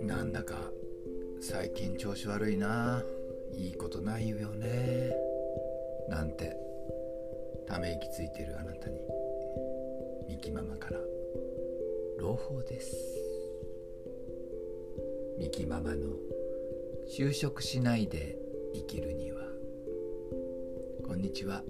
[0.00, 0.70] なんだか
[1.40, 3.02] 最近調子悪いな。
[3.52, 5.12] いいことないよね。
[6.08, 6.56] なんて。
[7.66, 9.00] ため息ついてるあなたに。
[10.28, 11.00] ミキママから。
[12.20, 12.96] 朗報です。
[15.36, 16.06] ミキママの。
[17.08, 18.38] 就職しないで
[18.72, 19.42] 生きるには。
[21.04, 21.64] こんにちは。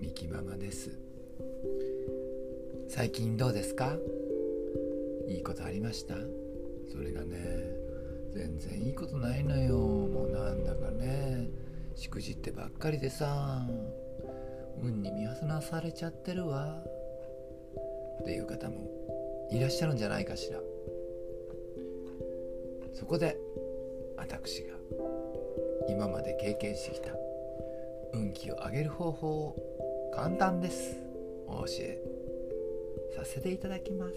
[0.00, 1.07] ミキママです。
[2.88, 3.96] 最近どうですか？
[5.28, 6.14] いいことありました？
[6.90, 7.36] それがね
[8.34, 9.76] 全然いいことないのよ。
[9.76, 11.48] もうなんだかね
[11.94, 13.66] しくじってばっかりでさ。
[14.80, 16.82] 運に見放されちゃってるわ。
[18.20, 20.60] っていう方もいらっしゃるんじゃないかしら。
[22.94, 23.36] そこで
[24.16, 24.74] 私が
[25.88, 27.10] 今まで経験してきた
[28.12, 29.56] 運気を上げる方法を
[30.14, 31.07] 簡単です。
[31.48, 32.00] お教え
[33.16, 34.14] させていただきます。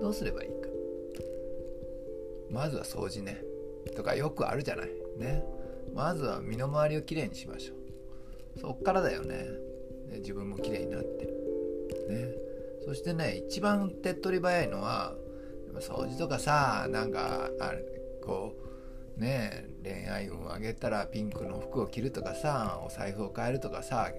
[0.00, 0.68] どうすればいいか。
[2.50, 3.42] まずは掃除ね。
[3.94, 4.88] とかよくあるじゃない。
[5.18, 5.44] ね。
[5.94, 7.74] まずは身の回りをきれいにしましょ
[8.56, 8.60] う。
[8.60, 9.36] そっからだよね。
[10.08, 11.26] ね自分もきれいになって。
[12.08, 12.46] ね。
[12.86, 15.16] そしてね一番手っ取り早いのは
[15.80, 17.72] 掃除とかさなんかあ
[18.24, 18.54] こ
[19.18, 24.12] うね恋愛運を上げたらピンクの服を着るとかさお財布を変えるとかさ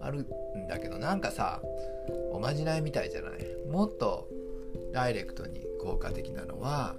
[0.00, 0.22] ある
[0.56, 1.60] んだけどなんかさ
[2.32, 3.40] おまじないみたいじゃない？
[3.68, 4.28] もっと
[4.92, 6.96] ダイレクトに効果的なのは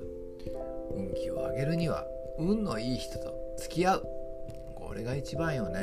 [0.96, 2.06] 運気を上げるには
[2.38, 4.06] 運のいい人と付き合う。
[4.76, 5.80] これが一番よね。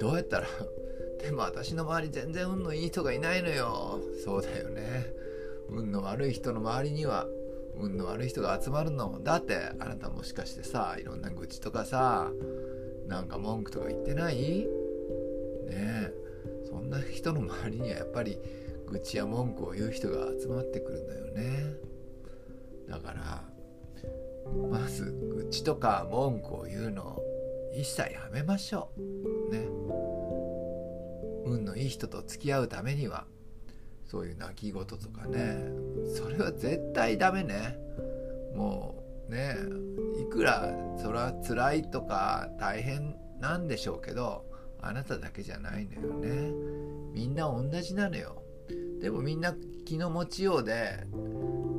[0.00, 0.46] どうやったら
[1.22, 4.00] でも私の周り全然運のいい人がいないのよ。
[4.24, 5.06] そうだよね。
[5.68, 7.26] 運の悪い人の周りには
[7.78, 9.20] 運の悪い人が集まるの。
[9.22, 12.30] だってあなたもしかしてさいろんな愚痴とかさ
[13.06, 14.36] なんか文句とか言ってない？
[14.36, 14.66] ね
[15.70, 16.12] え。
[16.68, 18.38] そんな人の周りにはやっぱり
[18.86, 21.74] 愚痴や文句を言う人が集まってくるんだよね。
[22.88, 23.42] だから
[24.70, 27.22] まず愚痴とか文句を言うのを
[27.76, 29.00] 一切やめましょう。
[29.52, 29.66] ね。
[31.44, 33.26] 運のいい人と付き合うためには
[34.04, 35.58] そういう泣き言とかね。
[36.14, 37.78] それは絶対ダメね。
[38.54, 39.56] もうね
[40.20, 44.44] いくらそれは辛いとか大変なんでしょうけど
[44.80, 46.52] あなただけじゃないのよね。
[47.12, 48.42] みんな同じなのよ。
[49.00, 49.54] でもみんな
[49.84, 51.04] 気の持ちようで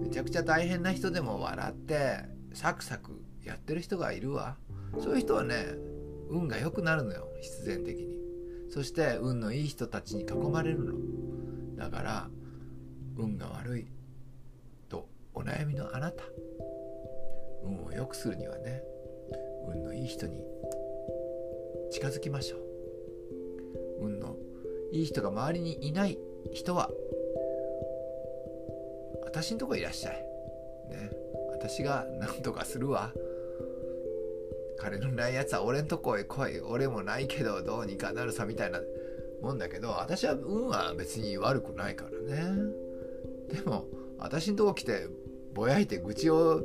[0.02, 2.20] めちゃくちゃ大変な人でも笑って
[2.54, 4.58] サクサクやってる人がいるわ。
[5.00, 5.66] そういう人はね
[6.30, 7.28] 運が良くなるのよ。
[7.42, 8.16] 必然的に。
[8.70, 10.94] そして運のいい人たちに囲まれるの。
[11.76, 12.30] だから
[13.16, 13.88] 運が悪い
[14.90, 16.24] とお悩みのあなた。
[17.68, 18.82] 運を良くするにはね
[19.68, 20.44] 運のいい人に
[21.92, 24.06] 近づきましょう。
[24.06, 24.36] 運の
[24.92, 26.18] いい人が周りにいない
[26.54, 26.90] 人は
[29.24, 30.16] 私のとこいらっしゃい。
[30.90, 31.12] ね。
[31.52, 33.12] 私が何とかするわ。
[34.80, 36.62] 彼のないやつは俺んとこへ来い。
[36.62, 38.80] 俺もないけどどうにかなるさみたいな
[39.42, 42.44] もんだけど私は運は別に悪くないからね。
[43.52, 43.86] でも
[44.18, 45.08] 私んとこ来て
[45.54, 46.64] ぼやいて愚痴を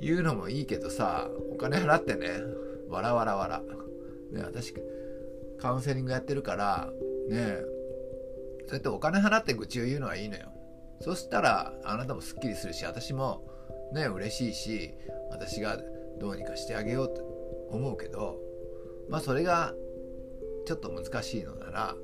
[0.00, 2.28] 言うのもいいけどさお金払ってね。
[2.88, 3.62] わらわらわら。
[4.30, 4.74] ね私
[5.58, 6.90] カウンセリングやってるから
[7.28, 7.58] ね
[8.66, 10.52] そうやってお金払って愚痴を言うのはいいのよ。
[11.00, 13.46] そしたらあなたもすっきりするし私も
[13.92, 14.94] ね嬉しいし
[15.30, 15.78] 私が
[16.18, 17.22] どうにかしてあげようと
[17.70, 18.38] 思うけど
[19.08, 19.74] まあそれが
[20.66, 21.94] ちょっと難しいのなら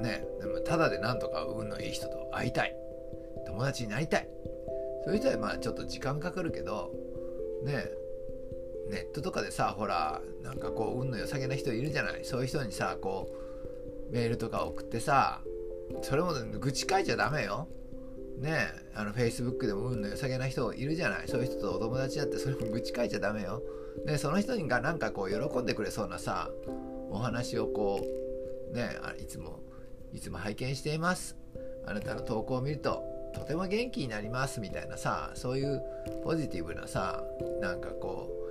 [0.00, 2.76] ねでもただでなんとか運のいい人と会いたい。
[3.46, 4.28] 友達になりたい。
[5.04, 6.92] そういう人はまあちょっと時間かかるけど
[7.64, 7.90] ね
[8.90, 12.24] ネットとかでさほらなんかこう運の良さげな人いるじゃない？
[12.24, 13.30] そういう人にさこ
[14.10, 15.40] うメールとか送ってさ
[16.02, 17.68] それも愚痴書いちゃダメよ。
[18.38, 21.28] ねあの Facebook でも運の良さげな人いるじゃない？
[21.28, 23.62] そういう人とお友達だってそれも愚痴書いちゃダメよ。
[24.06, 26.50] でその人がなんかこう喜んでくれそうなさ
[27.10, 28.00] お話をこ
[28.72, 29.60] うねあいつも
[30.12, 31.36] いつも拝見しています。
[31.86, 35.82] あなたの投稿を見るととても元気になりますみたいなさそういう
[36.24, 37.22] ポジティブなさ
[37.60, 38.42] なんかこう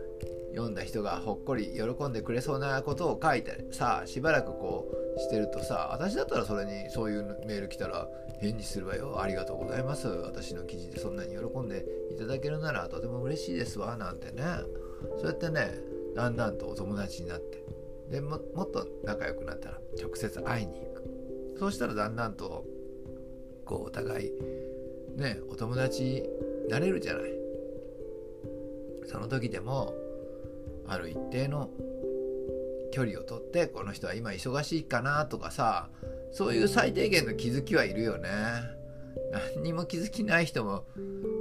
[0.52, 4.86] 読んだ人がほっこり喜んでくれそうなことを書いてさしばらくこ
[5.16, 8.08] うしてるとさ私だったらそれにそういうメール来たら
[8.42, 9.22] 返事するわよ。
[9.22, 10.08] ありがとうございます。
[10.08, 13.96] 私の記事でそんなに喜んでいただけるならとても嬉しいですわ。
[13.98, 14.44] なんてね。
[15.20, 15.72] そうやってね
[16.16, 17.64] だんだんとお友達になって。
[18.10, 21.58] でももっと仲良くなったら直接会いに行く。
[21.60, 22.66] そうしたらだんだんと
[23.64, 24.32] こうお互い
[25.16, 26.24] ねお友達に
[26.70, 27.32] なれるじゃない。
[29.08, 29.94] その時でも
[30.88, 31.70] ある一定の
[32.92, 35.90] 距離をとってこの人は今忙しいかなとかさ
[36.32, 38.30] そういう最低限の気づきはいるよね。
[39.56, 40.86] 何にも気づきない人も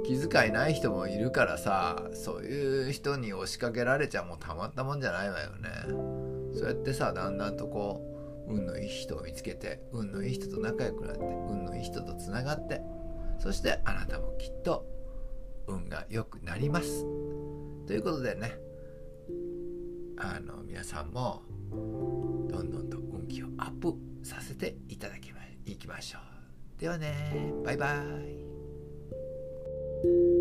[0.05, 5.69] 気遣いない人もいるからさそういう人に押しかけられちゃもうたまったもんじゃないわよね。
[6.53, 8.01] そうやってさだんだんとこ
[8.47, 12.81] う運のいい人を見つけて運のいい人と仲良くなって運のいい人とつながって
[13.41, 14.85] そしてあなたもきっと
[15.67, 17.03] 運が良くなります。
[17.87, 18.55] ということでね
[20.17, 21.41] あの皆さんも
[21.71, 26.21] どんどんと運気をアップさせていただきまいきましょう。
[26.79, 27.95] ではねバイバ
[30.35, 30.40] イ。